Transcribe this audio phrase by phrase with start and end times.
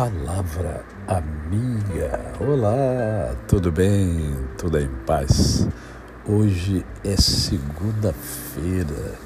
[0.00, 2.32] Palavra amiga.
[2.40, 4.34] Olá, tudo bem?
[4.56, 5.68] Tudo em paz?
[6.26, 9.18] Hoje é segunda-feira,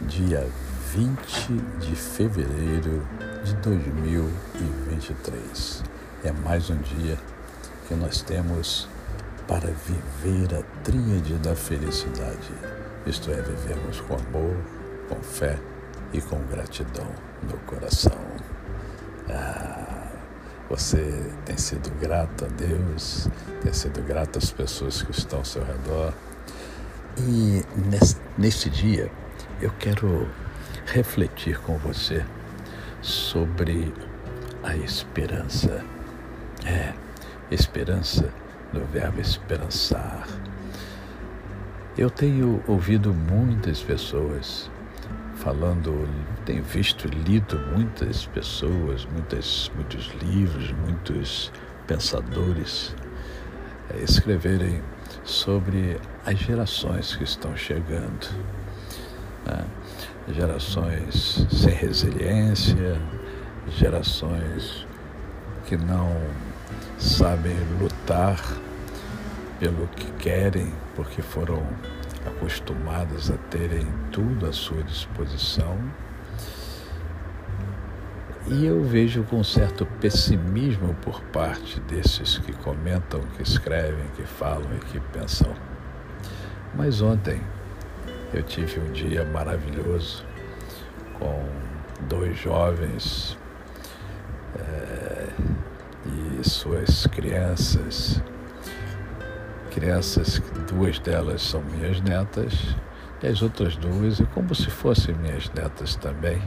[0.00, 0.44] dia
[0.92, 3.06] 20 de fevereiro
[3.44, 5.84] de 2023.
[6.24, 7.16] É mais um dia
[7.86, 8.88] que nós temos
[9.46, 12.50] para viver a tríade da felicidade,
[13.06, 14.56] isto é, vivemos com amor,
[15.08, 15.56] com fé
[16.12, 17.06] e com gratidão
[17.48, 18.37] no coração.
[20.70, 23.28] Você tem sido grato a Deus,
[23.62, 26.12] tem sido grato às pessoas que estão ao seu redor.
[27.18, 27.64] E
[28.36, 29.10] neste dia
[29.60, 30.28] eu quero
[30.86, 32.24] refletir com você
[33.00, 33.92] sobre
[34.62, 35.82] a esperança.
[36.66, 36.92] É,
[37.50, 38.28] esperança
[38.72, 40.26] no verbo esperançar.
[41.96, 44.70] Eu tenho ouvido muitas pessoas
[45.38, 46.08] falando,
[46.44, 51.52] tenho visto e lido muitas pessoas, muitas, muitos livros, muitos
[51.86, 52.94] pensadores
[53.90, 54.82] é, escreverem
[55.24, 58.28] sobre as gerações que estão chegando.
[59.46, 59.64] Né?
[60.32, 63.00] Gerações sem resiliência,
[63.68, 64.86] gerações
[65.66, 66.14] que não
[66.98, 68.38] sabem lutar
[69.60, 71.62] pelo que querem, porque foram
[72.28, 75.78] acostumadas a terem tudo à sua disposição.
[78.46, 84.68] E eu vejo com certo pessimismo por parte desses que comentam, que escrevem, que falam
[84.76, 85.54] e que pensam.
[86.74, 87.40] Mas ontem
[88.32, 90.24] eu tive um dia maravilhoso
[91.18, 91.44] com
[92.08, 93.36] dois jovens
[94.58, 95.28] é,
[96.40, 98.22] e suas crianças
[99.68, 102.76] crianças, duas delas são minhas netas,
[103.22, 106.40] e as outras duas, é como se fossem minhas netas também,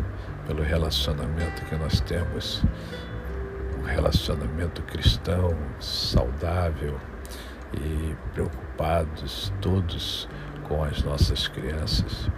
[0.48, 2.64] pelo relacionamento que nós temos,
[3.80, 7.00] um relacionamento cristão, saudável
[7.74, 10.28] e preocupados todos
[10.68, 12.30] com as nossas crianças.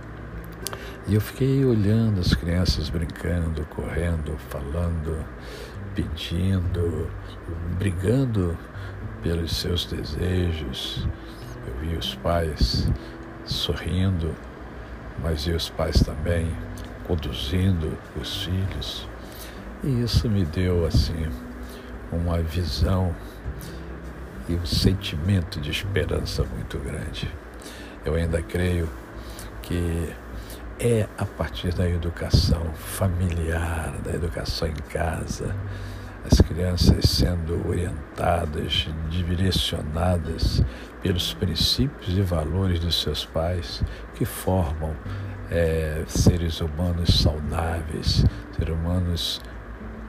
[1.05, 5.25] E eu fiquei olhando as crianças brincando, correndo, falando,
[5.93, 7.09] pedindo,
[7.77, 8.57] brigando
[9.21, 11.05] pelos seus desejos.
[11.67, 12.89] Eu vi os pais
[13.43, 14.33] sorrindo,
[15.21, 16.47] mas vi os pais também
[17.05, 19.05] conduzindo os filhos.
[19.83, 21.27] E isso me deu assim
[22.13, 23.13] uma visão
[24.47, 27.29] e um sentimento de esperança muito grande.
[28.05, 28.87] Eu ainda creio
[29.61, 30.13] que
[30.83, 35.55] é a partir da educação familiar, da educação em casa,
[36.29, 40.61] as crianças sendo orientadas, direcionadas
[41.01, 43.81] pelos princípios e valores dos seus pais,
[44.13, 44.93] que formam
[45.49, 49.41] é, seres humanos saudáveis, seres humanos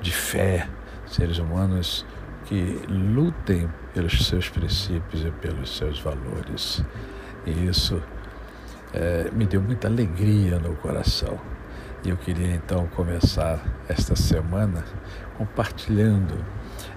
[0.00, 0.68] de fé,
[1.06, 2.04] seres humanos
[2.46, 6.84] que lutem pelos seus princípios e pelos seus valores.
[7.46, 8.02] E isso
[8.94, 11.38] é, me deu muita alegria no coração.
[12.04, 14.84] E eu queria então começar esta semana
[15.36, 16.34] compartilhando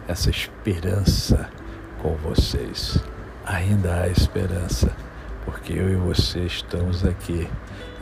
[0.07, 1.49] essa esperança
[2.01, 3.01] com vocês.
[3.45, 4.91] Ainda há esperança,
[5.43, 7.49] porque eu e você estamos aqui.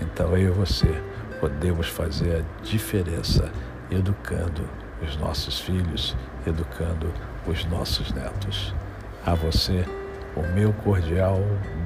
[0.01, 1.01] Então eu e você
[1.39, 3.50] podemos fazer a diferença
[3.89, 4.67] educando
[5.01, 7.13] os nossos filhos, educando
[7.47, 8.73] os nossos netos.
[9.25, 9.85] A você,
[10.35, 11.39] o meu cordial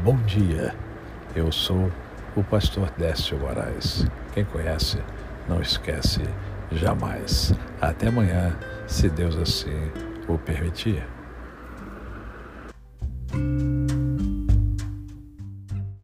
[0.04, 0.74] bom dia.
[1.36, 1.92] Eu sou
[2.36, 4.06] o pastor Décio Moraes.
[4.34, 4.98] Quem conhece,
[5.48, 6.22] não esquece
[6.72, 7.54] jamais.
[7.80, 8.58] Até amanhã,
[8.88, 9.92] se Deus assim
[10.28, 11.06] o permitir.